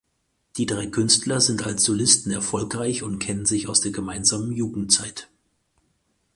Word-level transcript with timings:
Die 0.57 0.65
drei 0.65 0.87
Künstler 0.87 1.39
sind 1.41 1.63
als 1.67 1.83
Solisten 1.83 2.31
erfolgreich 2.31 3.03
und 3.03 3.19
kennen 3.19 3.45
sich 3.45 3.67
aus 3.69 3.81
der 3.81 3.91
gemeinsamen 3.91 4.51
Jugendzeit. 4.51 5.29